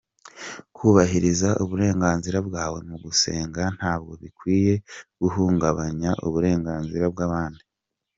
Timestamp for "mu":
2.89-2.95